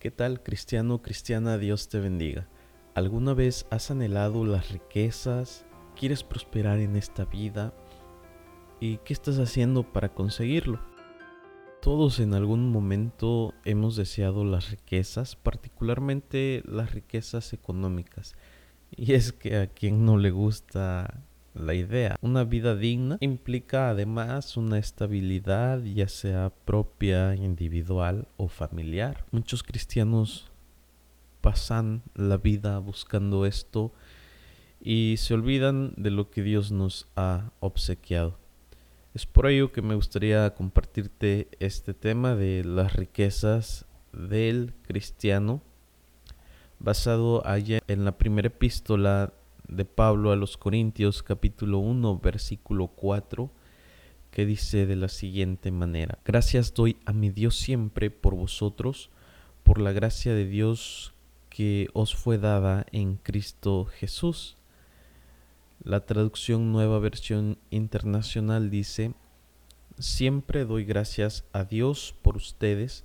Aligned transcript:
¿Qué 0.00 0.10
tal, 0.10 0.42
cristiano, 0.42 1.02
cristiana? 1.02 1.58
Dios 1.58 1.90
te 1.90 2.00
bendiga. 2.00 2.48
¿Alguna 2.94 3.34
vez 3.34 3.66
has 3.68 3.90
anhelado 3.90 4.46
las 4.46 4.70
riquezas? 4.72 5.66
¿Quieres 5.94 6.24
prosperar 6.24 6.78
en 6.78 6.96
esta 6.96 7.26
vida? 7.26 7.74
¿Y 8.80 8.96
qué 9.04 9.12
estás 9.12 9.38
haciendo 9.38 9.92
para 9.92 10.14
conseguirlo? 10.14 10.80
Todos 11.82 12.18
en 12.18 12.32
algún 12.32 12.72
momento 12.72 13.52
hemos 13.66 13.94
deseado 13.94 14.42
las 14.42 14.70
riquezas, 14.70 15.36
particularmente 15.36 16.62
las 16.64 16.94
riquezas 16.94 17.52
económicas. 17.52 18.36
Y 18.90 19.12
es 19.12 19.34
que 19.34 19.58
a 19.58 19.66
quien 19.66 20.06
no 20.06 20.16
le 20.16 20.30
gusta 20.30 21.24
la 21.54 21.74
idea. 21.74 22.16
Una 22.22 22.44
vida 22.44 22.76
digna 22.76 23.16
implica 23.20 23.90
además 23.90 24.56
una 24.56 24.78
estabilidad 24.78 25.82
ya 25.82 26.08
sea 26.08 26.52
propia, 26.64 27.34
individual 27.34 28.28
o 28.36 28.48
familiar. 28.48 29.24
Muchos 29.30 29.62
cristianos 29.62 30.50
pasan 31.40 32.02
la 32.14 32.36
vida 32.36 32.78
buscando 32.78 33.46
esto 33.46 33.92
y 34.80 35.16
se 35.18 35.34
olvidan 35.34 35.92
de 35.96 36.10
lo 36.10 36.30
que 36.30 36.42
Dios 36.42 36.72
nos 36.72 37.08
ha 37.16 37.50
obsequiado. 37.60 38.38
Es 39.12 39.26
por 39.26 39.46
ello 39.48 39.72
que 39.72 39.82
me 39.82 39.96
gustaría 39.96 40.54
compartirte 40.54 41.48
este 41.58 41.94
tema 41.94 42.36
de 42.36 42.64
las 42.64 42.94
riquezas 42.94 43.84
del 44.12 44.72
cristiano 44.82 45.62
basado 46.78 47.46
allá 47.46 47.80
en 47.88 48.04
la 48.04 48.16
primera 48.16 48.48
epístola 48.48 49.32
de 49.70 49.84
Pablo 49.84 50.32
a 50.32 50.36
los 50.36 50.56
Corintios 50.56 51.22
capítulo 51.22 51.78
1 51.78 52.18
versículo 52.18 52.88
4 52.88 53.50
que 54.30 54.46
dice 54.46 54.86
de 54.86 54.96
la 54.96 55.08
siguiente 55.08 55.70
manera, 55.70 56.18
gracias 56.24 56.74
doy 56.74 56.96
a 57.04 57.12
mi 57.12 57.30
Dios 57.30 57.56
siempre 57.56 58.10
por 58.10 58.34
vosotros, 58.34 59.10
por 59.62 59.80
la 59.80 59.92
gracia 59.92 60.34
de 60.34 60.46
Dios 60.46 61.14
que 61.48 61.88
os 61.92 62.14
fue 62.14 62.38
dada 62.38 62.86
en 62.92 63.16
Cristo 63.16 63.86
Jesús. 63.86 64.56
La 65.82 66.06
traducción 66.06 66.70
nueva 66.72 66.98
versión 67.00 67.58
internacional 67.70 68.70
dice, 68.70 69.14
siempre 69.98 70.64
doy 70.64 70.84
gracias 70.84 71.44
a 71.52 71.64
Dios 71.64 72.14
por 72.22 72.36
ustedes, 72.36 73.04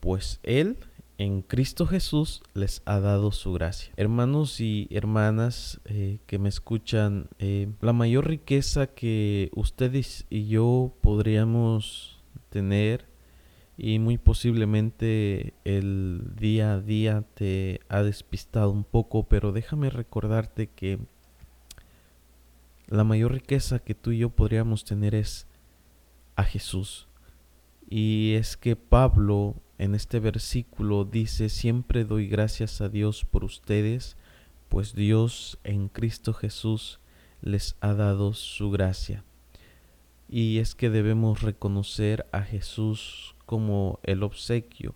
pues 0.00 0.40
Él 0.42 0.78
en 1.22 1.42
Cristo 1.42 1.86
Jesús 1.86 2.42
les 2.52 2.82
ha 2.84 2.98
dado 2.98 3.30
su 3.30 3.52
gracia. 3.52 3.92
Hermanos 3.96 4.60
y 4.60 4.88
hermanas 4.90 5.80
eh, 5.84 6.18
que 6.26 6.40
me 6.40 6.48
escuchan, 6.48 7.28
eh, 7.38 7.70
la 7.80 7.92
mayor 7.92 8.26
riqueza 8.26 8.88
que 8.88 9.48
ustedes 9.54 10.26
y 10.30 10.48
yo 10.48 10.92
podríamos 11.00 12.20
tener 12.48 13.06
y 13.78 14.00
muy 14.00 14.18
posiblemente 14.18 15.54
el 15.64 16.32
día 16.34 16.72
a 16.72 16.80
día 16.80 17.24
te 17.34 17.80
ha 17.88 18.02
despistado 18.02 18.72
un 18.72 18.82
poco, 18.82 19.28
pero 19.28 19.52
déjame 19.52 19.90
recordarte 19.90 20.66
que 20.66 20.98
la 22.88 23.04
mayor 23.04 23.32
riqueza 23.32 23.78
que 23.78 23.94
tú 23.94 24.10
y 24.10 24.18
yo 24.18 24.30
podríamos 24.30 24.84
tener 24.84 25.14
es 25.14 25.46
a 26.34 26.42
Jesús. 26.42 27.06
Y 27.88 28.34
es 28.34 28.56
que 28.56 28.74
Pablo 28.74 29.54
en 29.82 29.96
este 29.96 30.20
versículo 30.20 31.04
dice, 31.04 31.48
siempre 31.48 32.04
doy 32.04 32.28
gracias 32.28 32.80
a 32.80 32.88
Dios 32.88 33.24
por 33.24 33.42
ustedes, 33.42 34.16
pues 34.68 34.94
Dios 34.94 35.58
en 35.64 35.88
Cristo 35.88 36.34
Jesús 36.34 37.00
les 37.40 37.74
ha 37.80 37.92
dado 37.92 38.32
su 38.32 38.70
gracia. 38.70 39.24
Y 40.28 40.58
es 40.58 40.76
que 40.76 40.88
debemos 40.88 41.42
reconocer 41.42 42.26
a 42.30 42.42
Jesús 42.42 43.34
como 43.44 43.98
el 44.04 44.22
obsequio, 44.22 44.94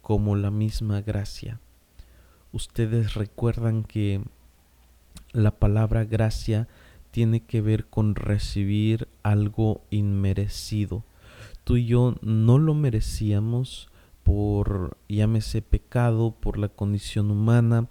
como 0.00 0.34
la 0.34 0.50
misma 0.50 1.02
gracia. 1.02 1.60
Ustedes 2.52 3.12
recuerdan 3.12 3.84
que 3.84 4.22
la 5.32 5.50
palabra 5.50 6.06
gracia 6.06 6.68
tiene 7.10 7.40
que 7.40 7.60
ver 7.60 7.84
con 7.84 8.14
recibir 8.14 9.08
algo 9.22 9.82
inmerecido. 9.90 11.04
Tú 11.64 11.76
y 11.76 11.84
yo 11.84 12.14
no 12.22 12.56
lo 12.56 12.72
merecíamos, 12.72 13.90
por, 14.26 14.98
llámese 15.08 15.62
pecado, 15.62 16.32
por 16.32 16.58
la 16.58 16.68
condición 16.68 17.30
humana. 17.30 17.88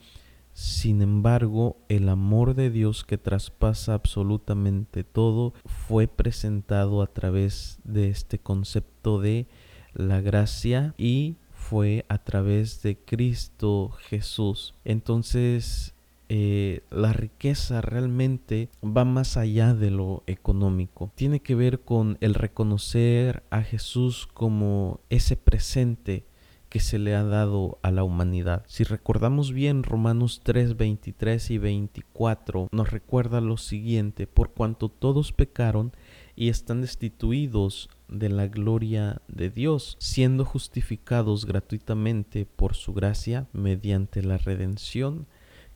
Sin 0.51 1.01
embargo, 1.01 1.77
el 1.87 2.09
amor 2.09 2.55
de 2.55 2.69
Dios 2.69 3.05
que 3.05 3.17
traspasa 3.17 3.93
absolutamente 3.93 5.05
todo 5.05 5.53
fue 5.65 6.09
presentado 6.09 7.01
a 7.01 7.07
través 7.07 7.79
de 7.85 8.09
este 8.09 8.37
concepto 8.37 9.21
de 9.21 9.47
la 9.93 10.19
gracia 10.19 10.93
y 10.97 11.37
fue 11.53 12.05
a 12.09 12.17
través 12.17 12.81
de 12.83 12.97
Cristo 12.97 13.91
Jesús. 14.09 14.75
Entonces, 14.83 15.94
eh, 16.27 16.81
la 16.89 17.13
riqueza 17.13 17.81
realmente 17.81 18.69
va 18.83 19.05
más 19.05 19.37
allá 19.37 19.73
de 19.73 19.91
lo 19.91 20.23
económico. 20.27 21.11
Tiene 21.15 21.39
que 21.39 21.55
ver 21.55 21.81
con 21.81 22.17
el 22.21 22.33
reconocer 22.33 23.43
a 23.49 23.61
Jesús 23.61 24.27
como 24.33 25.01
ese 25.09 25.37
presente 25.37 26.25
que 26.69 26.79
se 26.81 26.99
le 26.99 27.15
ha 27.15 27.23
dado 27.23 27.79
a 27.83 27.91
la 27.91 28.03
humanidad. 28.03 28.65
Si 28.67 28.83
recordamos 28.83 29.53
bien 29.53 29.83
Romanos 29.83 30.41
3, 30.43 30.75
23 30.75 31.51
y 31.51 31.57
24, 31.57 32.67
nos 32.71 32.91
recuerda 32.91 33.39
lo 33.39 33.55
siguiente, 33.55 34.27
por 34.27 34.51
cuanto 34.51 34.89
todos 34.89 35.31
pecaron 35.31 35.93
y 36.35 36.49
están 36.49 36.81
destituidos 36.81 37.89
de 38.09 38.27
la 38.29 38.47
gloria 38.47 39.21
de 39.27 39.49
Dios, 39.49 39.95
siendo 39.99 40.43
justificados 40.43 41.45
gratuitamente 41.45 42.45
por 42.45 42.75
su 42.75 42.93
gracia 42.93 43.47
mediante 43.53 44.21
la 44.21 44.37
redención 44.37 45.27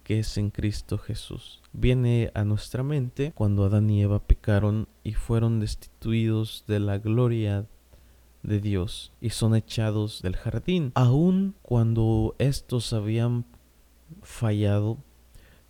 que 0.10 0.18
es 0.18 0.40
en 0.40 0.50
Cristo 0.50 0.98
Jesús. 0.98 1.62
Viene 1.72 2.32
a 2.34 2.44
nuestra 2.44 2.82
mente 2.82 3.32
cuando 3.36 3.64
Adán 3.64 3.92
y 3.92 4.02
Eva 4.02 4.18
pecaron 4.18 4.88
y 5.04 5.14
fueron 5.14 5.60
destituidos 5.60 6.64
de 6.68 6.80
la 6.80 6.98
gloria 6.98 7.68
de 8.42 8.60
Dios 8.60 9.12
y 9.22 9.30
son 9.30 9.54
echados 9.54 10.24
del 10.24 10.36
jardín. 10.36 10.94
Aun 10.96 11.54
cuando 11.62 12.36
estos 12.40 12.92
habían 12.92 13.46
fallado, 14.24 14.98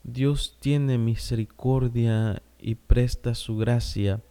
Dios 0.05 0.55
tiene 0.61 0.97
misericordia 0.97 2.41
y 2.61 2.75
presta 2.75 3.35
su 3.35 3.57
gracia 3.57 4.21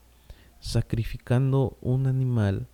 sacrificando 0.58 1.76
un 1.82 2.06
animal 2.06 2.66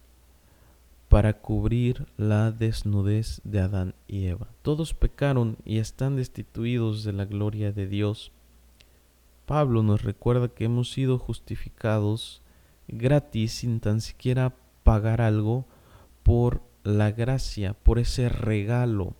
para 1.14 1.34
cubrir 1.34 2.08
la 2.16 2.50
desnudez 2.50 3.40
de 3.44 3.60
Adán 3.60 3.94
y 4.08 4.26
Eva. 4.26 4.48
Todos 4.62 4.94
pecaron 4.94 5.58
y 5.64 5.78
están 5.78 6.16
destituidos 6.16 7.04
de 7.04 7.12
la 7.12 7.24
gloria 7.24 7.70
de 7.70 7.86
Dios. 7.86 8.32
Pablo 9.46 9.84
nos 9.84 10.02
recuerda 10.02 10.48
que 10.48 10.64
hemos 10.64 10.90
sido 10.90 11.20
justificados 11.20 12.42
gratis 12.88 13.52
sin 13.52 13.78
tan 13.78 14.00
siquiera 14.00 14.56
pagar 14.82 15.20
algo 15.20 15.66
por 16.24 16.62
la 16.82 17.12
gracia, 17.12 17.74
por 17.74 18.00
ese 18.00 18.28
regalo 18.28 19.14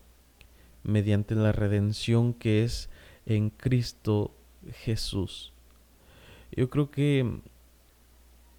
mediante 0.82 1.36
la 1.36 1.52
redención 1.52 2.34
que 2.34 2.64
es 2.64 2.90
en 3.24 3.50
Cristo 3.50 4.34
Jesús. 4.82 5.52
Yo 6.50 6.68
creo 6.70 6.90
que 6.90 7.40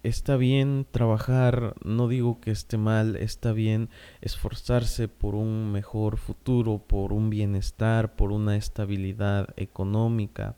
está 0.06 0.36
bien 0.36 0.86
trabajar, 0.90 1.74
no 1.84 2.06
digo 2.06 2.40
que 2.40 2.52
esté 2.52 2.78
mal, 2.78 3.16
está 3.16 3.52
bien 3.52 3.88
esforzarse 4.20 5.08
por 5.08 5.34
un 5.34 5.72
mejor 5.72 6.16
futuro, 6.16 6.78
por 6.78 7.12
un 7.12 7.28
bienestar, 7.28 8.14
por 8.14 8.30
una 8.30 8.56
estabilidad 8.56 9.48
económica. 9.56 10.54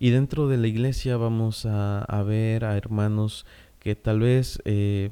Y 0.00 0.10
dentro 0.10 0.48
de 0.48 0.56
la 0.56 0.66
iglesia 0.66 1.16
vamos 1.16 1.66
a, 1.66 2.04
ver 2.26 2.64
a 2.64 2.76
hermanos 2.76 3.46
que 3.78 3.94
tal 3.94 4.20
vez 4.20 4.60
eh, 4.64 5.10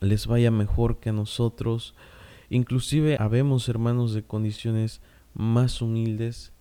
les 0.00 0.26
vaya 0.26 0.50
mejor 0.50 1.00
que 1.00 1.10
a 1.10 1.14
nosotros. 1.14 1.94
Inclusive 2.50 3.16
habemos 3.18 3.68
hermanos 3.68 4.12
de 4.12 4.22
condiciones 4.22 5.00
más 5.34 5.80
humildes 5.80 6.52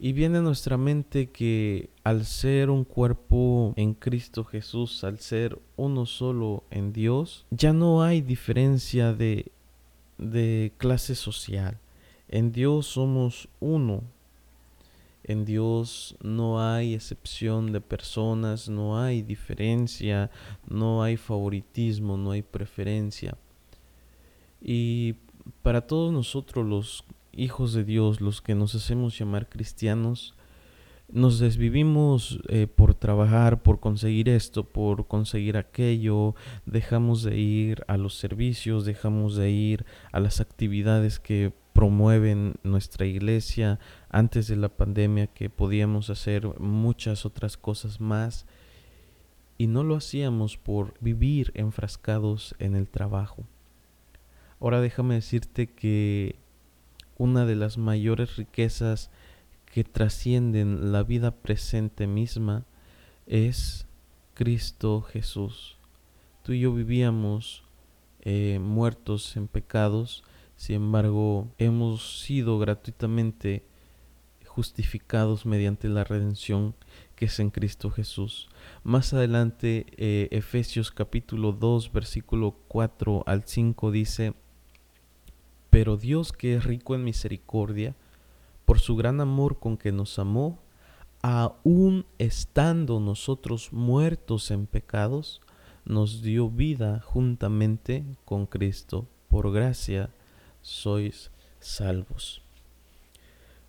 y 0.00 0.12
viene 0.12 0.38
a 0.38 0.42
nuestra 0.42 0.76
mente 0.76 1.30
que 1.30 1.90
al 2.04 2.24
ser 2.24 2.70
un 2.70 2.84
cuerpo 2.84 3.72
en 3.76 3.94
Cristo 3.94 4.44
Jesús, 4.44 5.02
al 5.02 5.18
ser 5.18 5.58
uno 5.76 6.06
solo 6.06 6.62
en 6.70 6.92
Dios, 6.92 7.46
ya 7.50 7.72
no 7.72 8.02
hay 8.02 8.20
diferencia 8.20 9.12
de, 9.12 9.50
de 10.16 10.72
clase 10.78 11.16
social. 11.16 11.78
En 12.28 12.52
Dios 12.52 12.86
somos 12.86 13.48
uno. 13.58 14.02
En 15.24 15.44
Dios 15.44 16.16
no 16.22 16.62
hay 16.62 16.94
excepción 16.94 17.72
de 17.72 17.80
personas, 17.80 18.68
no 18.68 19.02
hay 19.02 19.22
diferencia, 19.22 20.30
no 20.68 21.02
hay 21.02 21.16
favoritismo, 21.16 22.16
no 22.16 22.30
hay 22.30 22.42
preferencia. 22.42 23.36
Y 24.60 25.16
para 25.62 25.86
todos 25.86 26.12
nosotros 26.12 26.64
los 26.64 27.04
hijos 27.38 27.72
de 27.72 27.84
Dios, 27.84 28.20
los 28.20 28.42
que 28.42 28.54
nos 28.54 28.74
hacemos 28.74 29.18
llamar 29.18 29.48
cristianos, 29.48 30.34
nos 31.10 31.38
desvivimos 31.38 32.38
eh, 32.48 32.66
por 32.66 32.94
trabajar, 32.94 33.62
por 33.62 33.80
conseguir 33.80 34.28
esto, 34.28 34.64
por 34.64 35.06
conseguir 35.06 35.56
aquello, 35.56 36.34
dejamos 36.66 37.22
de 37.22 37.38
ir 37.38 37.84
a 37.88 37.96
los 37.96 38.18
servicios, 38.18 38.84
dejamos 38.84 39.34
de 39.36 39.50
ir 39.50 39.86
a 40.12 40.20
las 40.20 40.40
actividades 40.40 41.18
que 41.18 41.52
promueven 41.72 42.56
nuestra 42.62 43.06
iglesia 43.06 43.78
antes 44.10 44.48
de 44.48 44.56
la 44.56 44.68
pandemia, 44.68 45.28
que 45.28 45.48
podíamos 45.48 46.10
hacer 46.10 46.46
muchas 46.60 47.24
otras 47.24 47.56
cosas 47.56 48.00
más 48.00 48.44
y 49.56 49.66
no 49.66 49.84
lo 49.84 49.96
hacíamos 49.96 50.56
por 50.56 50.94
vivir 51.00 51.52
enfrascados 51.54 52.54
en 52.58 52.76
el 52.76 52.86
trabajo. 52.86 53.44
Ahora 54.60 54.80
déjame 54.80 55.14
decirte 55.14 55.68
que 55.68 56.36
una 57.18 57.44
de 57.44 57.56
las 57.56 57.76
mayores 57.76 58.36
riquezas 58.36 59.10
que 59.66 59.84
trascienden 59.84 60.92
la 60.92 61.02
vida 61.02 61.32
presente 61.32 62.06
misma 62.06 62.64
es 63.26 63.86
Cristo 64.34 65.02
Jesús. 65.02 65.76
Tú 66.42 66.52
y 66.52 66.60
yo 66.60 66.72
vivíamos 66.72 67.64
eh, 68.22 68.58
muertos 68.60 69.36
en 69.36 69.48
pecados, 69.48 70.24
sin 70.56 70.76
embargo 70.76 71.48
hemos 71.58 72.22
sido 72.22 72.58
gratuitamente 72.58 73.64
justificados 74.46 75.46
mediante 75.46 75.88
la 75.88 76.04
redención 76.04 76.74
que 77.14 77.26
es 77.26 77.38
en 77.38 77.50
Cristo 77.50 77.90
Jesús. 77.90 78.48
Más 78.82 79.12
adelante, 79.12 79.86
eh, 79.96 80.28
Efesios 80.30 80.90
capítulo 80.90 81.52
2, 81.52 81.92
versículo 81.92 82.56
4 82.68 83.24
al 83.26 83.44
5 83.44 83.90
dice, 83.90 84.34
Pero 85.78 85.96
Dios 85.96 86.32
que 86.32 86.56
es 86.56 86.64
rico 86.64 86.96
en 86.96 87.04
misericordia, 87.04 87.94
por 88.64 88.80
su 88.80 88.96
gran 88.96 89.20
amor 89.20 89.60
con 89.60 89.76
que 89.76 89.92
nos 89.92 90.18
amó, 90.18 90.58
aun 91.22 92.04
estando 92.18 92.98
nosotros 92.98 93.72
muertos 93.72 94.50
en 94.50 94.66
pecados, 94.66 95.40
nos 95.84 96.20
dio 96.20 96.50
vida 96.50 96.98
juntamente 96.98 98.04
con 98.24 98.46
Cristo. 98.46 99.06
Por 99.28 99.52
gracia 99.52 100.10
sois 100.62 101.30
salvos. 101.60 102.42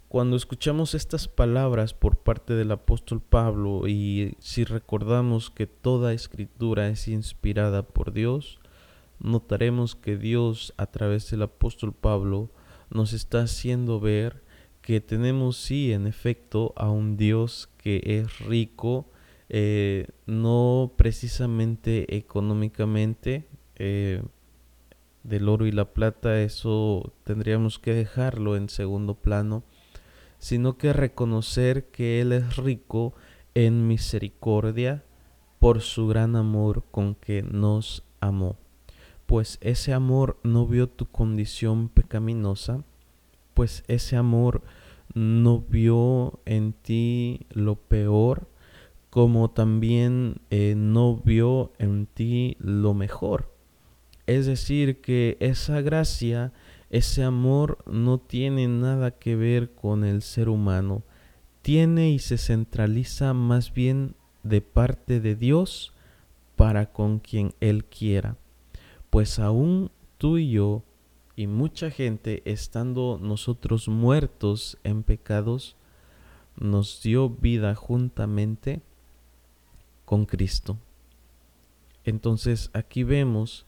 Cuando 0.08 0.36
escuchamos 0.36 0.96
estas 0.96 1.28
palabras 1.28 1.94
por 1.94 2.18
parte 2.18 2.56
del 2.56 2.72
apóstol 2.72 3.22
Pablo 3.22 3.88
y 3.88 4.36
si 4.40 4.64
recordamos 4.64 5.52
que 5.52 5.68
toda 5.68 6.14
escritura 6.14 6.88
es 6.88 7.08
inspirada 7.08 7.84
por 7.84 8.14
Dios, 8.14 8.58
notaremos 9.20 9.96
que 9.96 10.18
Dios 10.18 10.74
a 10.78 10.88
través 10.88 11.30
del 11.32 11.44
apóstol 11.44 11.94
Pablo 11.94 12.50
nos 12.90 13.14
está 13.14 13.42
haciendo 13.42 14.00
ver 14.00 14.44
que 14.82 15.02
tenemos 15.02 15.58
sí 15.58 15.92
en 15.92 16.08
efecto 16.08 16.74
a 16.76 16.90
un 16.90 17.18
Dios 17.18 17.70
que 17.78 18.02
es 18.04 18.40
rico, 18.40 19.08
eh, 19.50 20.08
no 20.26 20.94
precisamente 20.96 22.16
económicamente, 22.16 23.48
eh, 23.76 24.24
del 25.24 25.50
oro 25.50 25.68
y 25.68 25.72
la 25.72 25.94
plata, 25.94 26.42
eso 26.42 27.14
tendríamos 27.24 27.78
que 27.78 27.94
dejarlo 27.94 28.56
en 28.56 28.70
segundo 28.70 29.16
plano, 29.16 29.64
sino 30.40 30.78
que 30.78 30.94
reconocer 30.94 31.92
que 31.92 32.22
Él 32.22 32.32
es 32.32 32.56
rico 32.56 33.14
en 33.54 33.88
misericordia 33.88 35.04
por 35.60 35.82
su 35.82 36.08
gran 36.08 36.36
amor 36.36 36.86
con 36.90 37.16
que 37.16 37.44
nos 37.44 38.04
amó. 38.22 38.58
Pues 39.30 39.60
ese 39.62 39.94
amor 39.94 40.40
no 40.42 40.66
vio 40.66 40.90
tu 40.90 41.06
condición 41.06 41.88
pecaminosa, 41.88 42.84
pues 43.54 43.84
ese 43.88 44.16
amor 44.16 44.64
no 45.14 45.62
vio 45.62 46.40
en 46.46 46.74
ti 46.74 47.46
lo 47.52 47.76
peor, 47.76 48.48
como 49.12 49.52
también 49.52 50.42
eh, 50.50 50.74
no 50.76 51.16
vio 51.16 51.74
en 51.78 52.08
ti 52.08 52.58
lo 52.60 52.96
mejor. 52.96 53.54
Es 54.26 54.48
decir, 54.48 55.00
que 55.00 55.38
esa 55.40 55.82
gracia 55.82 56.52
ese 56.90 57.24
amor 57.24 57.78
no 57.86 58.18
tiene 58.18 58.68
nada 58.68 59.12
que 59.12 59.36
ver 59.36 59.76
con 59.76 60.06
el 60.06 60.24
ser 60.24 60.50
humano, 60.50 61.04
tiene 61.62 62.10
y 62.10 62.18
se 62.18 62.40
centraliza 62.40 63.36
más 63.36 63.76
bien 63.76 64.16
de 64.42 64.62
parte 64.62 65.20
de 65.20 65.36
Dios 65.36 65.94
para 66.56 66.92
con 66.92 67.20
quien 67.20 67.54
Él 67.60 67.86
quiera. 67.86 68.39
Pues 69.10 69.40
aún 69.40 69.92
tú 70.18 70.38
y 70.38 70.52
yo 70.52 70.84
y 71.36 71.48
mucha 71.48 71.90
gente, 71.90 72.42
estando 72.46 73.20
nosotros 73.22 73.88
muertos 73.88 74.78
en 74.84 75.04
pecados, 75.04 75.76
nos 76.58 77.02
dio 77.02 77.30
vida 77.30 77.76
juntamente 77.76 78.82
con 80.06 80.26
Cristo. 80.26 80.78
Entonces 82.04 82.70
aquí 82.74 83.04
vemos 83.04 83.66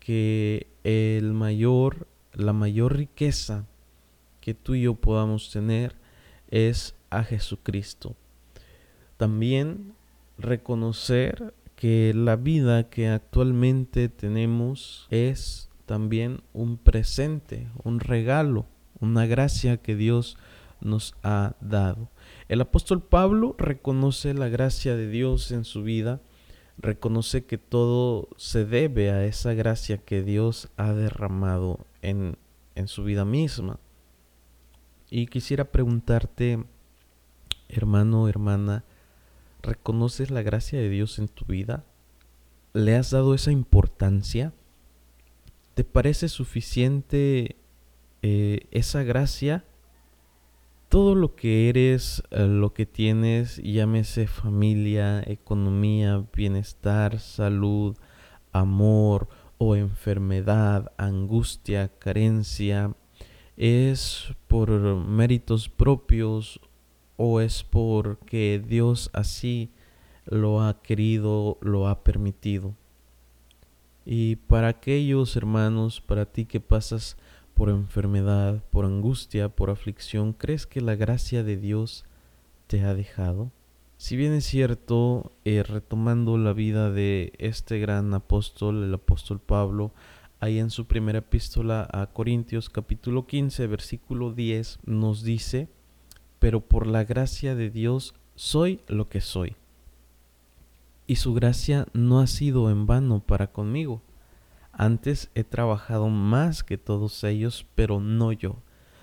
que 0.00 0.66
el 0.82 1.32
mayor 1.32 2.06
la 2.34 2.52
mayor 2.52 2.96
riqueza 2.96 3.64
que 4.40 4.54
tú 4.54 4.74
y 4.74 4.82
yo 4.82 4.94
podamos 4.94 5.50
tener 5.50 5.94
es 6.50 6.94
a 7.10 7.22
Jesucristo. 7.22 8.16
También 9.16 9.94
reconocer 10.36 11.54
que 11.76 12.12
la 12.14 12.36
vida 12.36 12.88
que 12.88 13.08
actualmente 13.08 14.08
tenemos 14.08 15.06
es 15.10 15.70
también 15.86 16.42
un 16.52 16.78
presente, 16.78 17.68
un 17.82 18.00
regalo, 18.00 18.66
una 19.00 19.26
gracia 19.26 19.76
que 19.76 19.96
Dios 19.96 20.36
nos 20.80 21.14
ha 21.22 21.56
dado. 21.60 22.10
El 22.48 22.60
apóstol 22.60 23.02
Pablo 23.02 23.54
reconoce 23.58 24.34
la 24.34 24.48
gracia 24.48 24.96
de 24.96 25.08
Dios 25.08 25.50
en 25.50 25.64
su 25.64 25.82
vida, 25.82 26.20
reconoce 26.78 27.44
que 27.44 27.58
todo 27.58 28.28
se 28.36 28.64
debe 28.64 29.10
a 29.10 29.24
esa 29.24 29.54
gracia 29.54 29.98
que 29.98 30.22
Dios 30.22 30.68
ha 30.76 30.92
derramado 30.92 31.86
en, 32.02 32.36
su 32.86 33.04
vida 33.04 33.24
misma. 33.24 33.78
Y 35.10 35.26
quisiera 35.26 35.64
preguntarte, 35.64 36.64
hermano, 37.68 38.28
hermana, 38.28 38.84
¿reconoces 39.64 40.30
la 40.30 40.42
gracia 40.42 40.78
de 40.78 40.88
Dios 40.88 41.18
en 41.18 41.28
tu 41.28 41.44
vida? 41.44 41.84
¿Le 42.72 42.94
has 42.96 43.10
dado 43.10 43.34
esa 43.34 43.50
importancia? 43.50 44.52
¿Te 45.74 45.84
parece 45.84 46.28
suficiente 46.28 47.56
eh, 48.22 48.66
esa 48.70 49.02
gracia? 49.02 49.64
Todo 50.88 51.14
lo 51.14 51.34
que 51.34 51.68
eres, 51.68 52.22
eh, 52.30 52.46
lo 52.46 52.72
que 52.72 52.86
tienes, 52.86 53.56
llámese 53.56 54.28
familia, 54.28 55.22
economía, 55.26 56.24
bienestar, 56.32 57.18
salud, 57.18 57.96
amor, 58.52 59.28
o 59.58 59.76
enfermedad, 59.76 60.92
angustia, 60.96 61.88
carencia, 61.98 62.94
es 63.56 64.34
por 64.48 64.70
méritos 64.70 65.68
propios 65.68 66.60
o 67.16 67.40
es 67.40 67.64
porque 67.64 68.62
Dios 68.66 69.10
así 69.12 69.70
lo 70.26 70.62
ha 70.62 70.82
querido, 70.82 71.58
lo 71.60 71.88
ha 71.88 72.02
permitido. 72.02 72.74
Y 74.04 74.36
para 74.36 74.68
aquellos 74.68 75.36
hermanos, 75.36 76.00
para 76.00 76.26
ti 76.26 76.44
que 76.44 76.60
pasas 76.60 77.16
por 77.54 77.70
enfermedad, 77.70 78.62
por 78.70 78.84
angustia, 78.84 79.48
por 79.48 79.70
aflicción, 79.70 80.32
¿crees 80.32 80.66
que 80.66 80.80
la 80.80 80.96
gracia 80.96 81.42
de 81.42 81.56
Dios 81.56 82.04
te 82.66 82.82
ha 82.82 82.94
dejado? 82.94 83.50
Si 83.96 84.16
bien 84.16 84.32
es 84.32 84.44
cierto, 84.44 85.32
eh, 85.44 85.62
retomando 85.62 86.36
la 86.36 86.52
vida 86.52 86.90
de 86.90 87.32
este 87.38 87.78
gran 87.78 88.12
apóstol, 88.12 88.82
el 88.82 88.92
apóstol 88.92 89.40
Pablo, 89.40 89.92
ahí 90.40 90.58
en 90.58 90.70
su 90.70 90.86
primera 90.86 91.20
epístola 91.20 91.88
a 91.90 92.08
Corintios 92.08 92.68
capítulo 92.68 93.26
15, 93.26 93.66
versículo 93.68 94.32
10, 94.32 94.80
nos 94.84 95.22
dice, 95.22 95.68
pero 96.44 96.60
por 96.60 96.86
la 96.86 97.04
gracia 97.04 97.54
de 97.54 97.70
Dios 97.70 98.14
soy 98.34 98.82
lo 98.86 99.08
que 99.08 99.22
soy. 99.22 99.56
Y 101.06 101.16
su 101.16 101.32
gracia 101.32 101.86
no 101.94 102.20
ha 102.20 102.26
sido 102.26 102.70
en 102.70 102.84
vano 102.84 103.20
para 103.20 103.46
conmigo. 103.46 104.02
Antes 104.70 105.30
he 105.34 105.42
trabajado 105.42 106.10
más 106.10 106.62
que 106.62 106.76
todos 106.76 107.24
ellos, 107.24 107.64
pero 107.74 107.98
no 107.98 108.30
yo, 108.30 108.56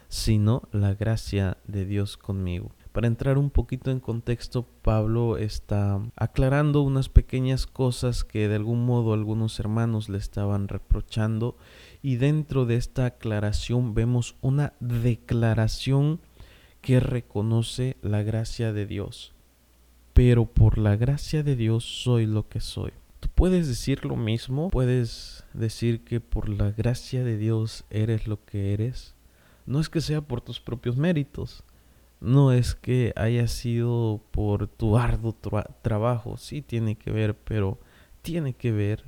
sino 0.07 0.69
la 0.71 0.93
gracia 0.93 1.57
de 1.65 1.85
Dios 1.85 2.15
conmigo. 2.15 2.69
Para 2.91 3.07
entrar 3.07 3.39
un 3.39 3.49
poquito 3.49 3.89
en 3.89 4.01
contexto, 4.01 4.67
Pablo 4.83 5.37
está 5.37 5.99
aclarando 6.17 6.83
unas 6.83 7.09
pequeñas 7.09 7.65
cosas 7.65 8.23
que 8.23 8.49
de 8.49 8.55
algún 8.57 8.85
modo 8.85 9.13
algunos 9.13 9.59
hermanos 9.59 10.09
le 10.09 10.19
estaban 10.19 10.67
reprochando 10.67 11.57
y 12.03 12.17
dentro 12.17 12.67
de 12.67 12.75
esta 12.75 13.05
aclaración 13.05 13.95
vemos 13.95 14.35
una 14.41 14.73
declaración 14.79 16.19
que 16.81 16.99
reconoce 16.99 17.97
la 18.01 18.23
gracia 18.23 18.73
de 18.73 18.85
Dios. 18.85 19.33
Pero 20.13 20.45
por 20.45 20.77
la 20.77 20.95
gracia 20.95 21.43
de 21.43 21.55
Dios 21.55 21.85
soy 21.85 22.25
lo 22.25 22.49
que 22.49 22.59
soy. 22.59 22.91
Tú 23.19 23.29
puedes 23.33 23.67
decir 23.67 24.03
lo 24.03 24.15
mismo, 24.15 24.69
puedes 24.69 25.45
decir 25.53 26.03
que 26.03 26.19
por 26.19 26.49
la 26.49 26.71
gracia 26.71 27.23
de 27.23 27.37
Dios 27.37 27.85
eres 27.89 28.27
lo 28.27 28.43
que 28.43 28.73
eres. 28.73 29.15
No 29.65 29.79
es 29.79 29.89
que 29.89 30.01
sea 30.01 30.21
por 30.21 30.41
tus 30.41 30.59
propios 30.59 30.97
méritos, 30.97 31.63
no 32.19 32.51
es 32.51 32.75
que 32.75 33.13
haya 33.15 33.47
sido 33.47 34.21
por 34.31 34.67
tu 34.67 34.97
arduo 34.97 35.35
trabajo, 35.81 36.37
sí 36.37 36.61
tiene 36.61 36.95
que 36.95 37.11
ver, 37.11 37.35
pero 37.35 37.79
tiene 38.21 38.53
que 38.53 38.71
ver 38.71 39.03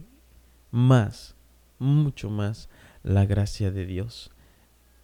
más, 0.72 1.36
mucho 1.80 2.30
más, 2.30 2.70
la 3.03 3.25
gracia 3.25 3.72
de 3.72 3.86
Dios. 3.86 4.33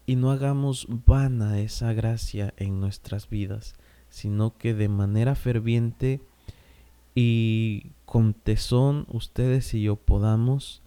Y 0.10 0.16
no 0.16 0.32
hagamos 0.32 0.88
vana 1.06 1.60
esa 1.60 1.94
gracia 1.94 2.56
en 2.58 2.80
nuestras 2.80 3.30
vidas, 3.30 3.76
sino 4.10 4.58
que 4.58 4.74
de 4.74 4.90
manera 4.90 5.36
ferviente 5.36 6.20
y 7.14 7.92
con 8.06 8.34
tesón 8.34 9.06
ustedes 9.10 9.72
y 9.76 9.84
yo 9.84 9.98
podamos 9.98 10.82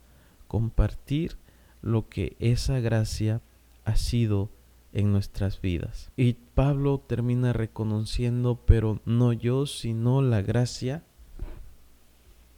compartir 0.48 1.36
lo 1.82 2.08
que 2.08 2.36
esa 2.40 2.80
gracia 2.80 3.42
ha 3.84 3.94
sido 3.94 4.50
en 4.92 5.12
nuestras 5.12 5.60
vidas. 5.60 6.10
Y 6.16 6.32
Pablo 6.32 6.98
termina 6.98 7.52
reconociendo, 7.52 8.58
pero 8.66 9.00
no 9.04 9.32
yo, 9.32 9.66
sino 9.66 10.20
la 10.20 10.42
gracia 10.42 11.04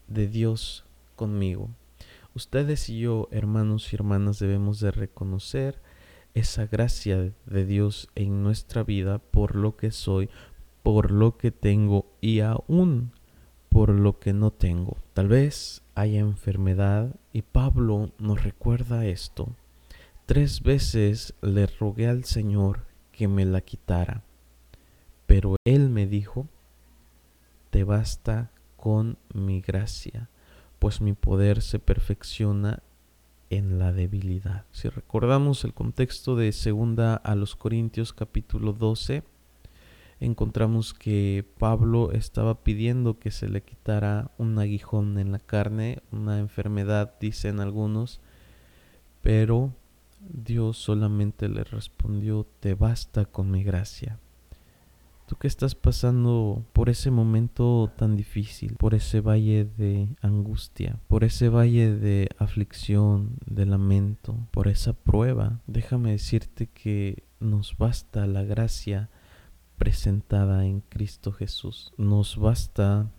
de 0.09 0.29
Dios 0.29 0.87
conmigo. 1.15 1.69
Ustedes 2.35 2.89
y 2.89 3.01
yo, 3.01 3.29
hermanos 3.33 3.93
y 3.93 3.97
hermanas, 3.97 4.39
debemos 4.39 4.81
de 4.81 4.93
reconocer 4.93 5.79
esa 6.35 6.67
gracia 6.67 7.33
de 7.47 7.65
Dios 7.65 8.09
en 8.15 8.43
nuestra 8.43 8.83
vida 8.83 9.19
por 9.19 9.57
lo 9.57 9.77
que 9.77 9.91
soy, 9.91 10.29
por 10.83 11.11
lo 11.11 11.37
que 11.37 11.51
tengo 11.51 12.07
y 12.21 12.41
aún 12.41 13.13
por 13.69 13.91
lo 13.91 14.19
que 14.19 14.33
no 14.33 14.51
tengo. 14.51 14.99
Tal 15.15 15.29
vez 15.29 15.83
haya 15.95 16.21
enfermedad 16.21 17.15
y 17.33 17.43
Pablo 17.43 18.11
nos 18.19 18.43
recuerda 18.45 19.07
esto 19.07 19.55
Tres 20.27 20.63
veces 20.63 21.35
le 21.43 21.67
rogué 21.67 22.09
al 22.09 22.25
Señor 22.25 22.87
que 23.13 23.29
me 23.29 23.45
la 23.45 23.61
quitara, 23.61 24.23
pero 25.27 25.57
Él 25.67 25.91
me 25.91 26.07
dijo, 26.07 26.49
te 27.69 27.85
basta 27.85 28.51
con 28.79 29.19
mi 29.35 29.61
gracia, 29.61 30.31
pues 30.79 31.03
mi 31.03 31.13
poder 31.13 31.61
se 31.61 31.79
perfecciona 31.79 32.83
en 33.51 33.79
la 33.79 33.93
debilidad. 33.93 34.65
Si 34.73 34.89
recordamos 34.89 35.65
el 35.65 35.75
contexto 35.75 36.37
de 36.37 36.53
segunda 36.53 37.17
a 37.17 37.35
los 37.35 37.57
Corintios 37.57 38.13
capítulo 38.13 38.73
12, 38.73 39.23
encontramos 40.21 40.95
que 40.95 41.45
Pablo 41.59 42.13
estaba 42.13 42.63
pidiendo 42.63 43.19
que 43.19 43.31
se 43.31 43.49
le 43.49 43.63
quitara 43.63 44.31
un 44.39 44.59
aguijón 44.59 45.19
en 45.19 45.33
la 45.33 45.39
carne, 45.39 46.03
una 46.11 46.39
enfermedad, 46.39 47.15
dicen 47.21 47.61
algunos, 47.61 48.21
pero 49.23 49.75
Dios 50.21 50.79
solamente 50.79 51.49
le 51.49 51.65
respondió, 51.65 52.47
te 52.61 52.75
basta 52.75 53.25
con 53.25 53.51
mi 53.51 53.63
gracia. 53.63 54.19
Tú 55.27 55.37
que 55.37 55.49
estás 55.49 55.75
pasando 55.75 56.67
por 56.75 56.91
ese 56.91 57.11
momento 57.11 57.91
tan 57.97 58.15
difícil, 58.15 58.77
por 58.77 58.95
ese 58.95 59.23
valle 59.23 59.65
de 59.65 60.09
angustia, 60.21 61.01
por 61.09 61.25
ese 61.25 61.49
valle 61.49 61.97
de 61.97 62.29
aflicción, 62.39 63.39
de 63.47 63.65
lamento, 63.65 64.37
por 64.51 64.69
esa 64.69 64.93
prueba, 64.93 65.61
déjame 65.67 66.11
decirte 66.11 66.67
que 66.67 67.25
nos 67.41 67.79
basta 67.79 68.27
la 68.27 68.43
gracia 68.43 69.09
presentada 69.79 70.67
en 70.67 70.81
Cristo 70.81 71.33
Jesús. 71.33 71.95
Nos 71.97 72.37
basta, 72.37 73.11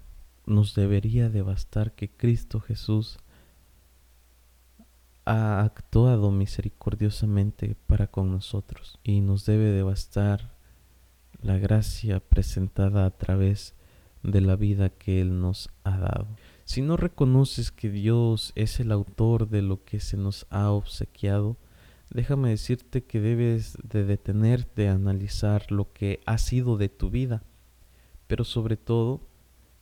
nos 0.46 0.76
debería 0.76 1.30
de 1.30 1.42
bastar 1.42 1.94
que 1.94 2.10
Cristo 2.10 2.60
Jesús 2.60 3.18
ha 5.26 5.62
actuado 5.62 6.32
misericordiosamente 6.32 7.76
para 7.88 8.08
con 8.08 8.32
nosotros 8.32 9.00
y 9.04 9.22
nos 9.22 9.46
debe 9.46 9.72
de 9.72 9.82
bastar 9.82 10.55
la 11.42 11.58
gracia 11.58 12.20
presentada 12.20 13.06
a 13.06 13.12
través 13.12 13.76
de 14.24 14.42
la 14.42 14.56
vida 14.56 14.90
que 14.90 15.22
Él 15.22 15.40
nos 15.40 15.70
ha 15.84 15.98
dado. 15.98 16.28
Si 16.66 16.82
no 16.82 16.98
reconoces 16.98 17.72
que 17.72 17.90
Dios 17.90 18.52
es 18.56 18.80
el 18.80 18.92
autor 18.92 19.50
de 19.50 19.62
lo 19.62 19.84
que 19.84 20.00
se 20.00 20.18
nos 20.18 20.48
ha 20.50 20.72
obsequiado, 20.72 21.58
déjame 22.10 22.50
decirte 22.50 23.04
que 23.04 23.22
debes 23.22 23.78
de 23.84 24.04
detenerte 24.04 24.90
a 24.90 24.94
analizar 24.94 25.72
lo 25.72 25.94
que 25.94 26.22
ha 26.26 26.38
sido 26.38 26.78
de 26.78 26.90
tu 26.90 27.10
vida, 27.10 27.44
pero 28.28 28.44
sobre 28.44 28.78
todo 28.78 29.22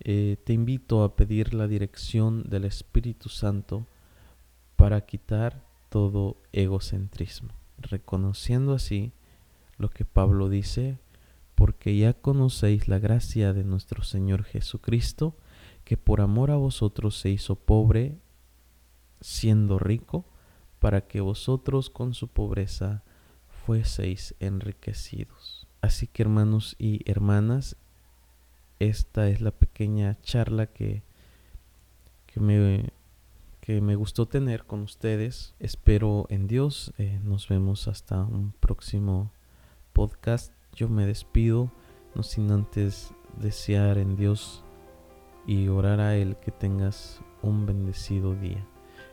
eh, 0.02 0.38
te 0.44 0.52
invito 0.52 1.04
a 1.04 1.16
pedir 1.16 1.54
la 1.54 1.68
dirección 1.68 2.44
del 2.50 2.66
Espíritu 2.66 3.30
Santo 3.30 3.88
para 4.76 5.06
quitar 5.06 5.64
todo 5.90 6.36
egocentrismo, 6.52 7.54
reconociendo 7.78 8.74
así 8.74 9.14
lo 9.78 9.90
que 9.90 10.04
Pablo 10.04 10.50
dice, 10.50 10.98
porque 11.56 11.96
ya 11.98 12.14
conocéis 12.14 12.88
la 12.88 13.00
gracia 13.00 13.54
de 13.54 13.64
nuestro 13.64 14.04
Señor 14.04 14.44
Jesucristo, 14.44 15.36
que 15.84 15.98
por 15.98 16.22
amor 16.22 16.52
a 16.52 16.56
vosotros 16.56 17.18
se 17.20 17.30
hizo 17.30 17.56
pobre, 17.56 18.18
siendo 19.22 19.80
rico, 19.80 20.26
para 20.80 21.08
que 21.08 21.22
vosotros 21.22 21.90
con 21.90 22.14
su 22.14 22.28
pobreza 22.28 23.04
fueseis 23.66 24.36
enriquecidos. 24.40 25.68
Así 25.82 26.08
que 26.08 26.24
hermanos 26.24 26.76
y 26.80 27.10
hermanas, 27.10 27.76
esta 28.80 29.30
es 29.30 29.42
la 29.42 29.52
pequeña 29.52 30.20
charla 30.22 30.68
que, 30.68 31.04
que 32.26 32.40
me 32.40 32.92
que 33.64 33.80
me 33.80 33.96
gustó 33.96 34.26
tener 34.26 34.66
con 34.66 34.82
ustedes. 34.82 35.56
Espero 35.58 36.26
en 36.28 36.48
Dios. 36.48 36.94
Eh, 36.98 37.22
nos 37.24 37.48
vemos 37.48 37.88
hasta 37.88 38.22
un 38.26 38.52
próximo 38.60 39.32
podcast. 39.94 40.52
Yo 40.74 40.90
me 40.90 41.06
despido, 41.06 41.72
no 42.16 42.24
sin 42.24 42.52
antes 42.52 43.14
desear 43.38 43.98
en 43.98 44.16
Dios 44.16 44.64
y 45.46 45.68
orar 45.68 46.00
a 46.00 46.16
Él 46.16 46.38
que 46.38 46.52
tengas 46.52 47.22
un 47.42 47.66
bendecido 47.66 48.36
día. 48.36 48.66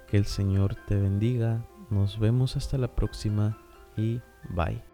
Que 0.08 0.16
el 0.16 0.26
Señor 0.26 0.76
te 0.86 0.96
bendiga. 0.96 1.64
Nos 1.90 2.18
vemos 2.18 2.56
hasta 2.56 2.78
la 2.78 2.94
próxima 2.94 3.58
y 3.96 4.20
bye. 4.50 4.89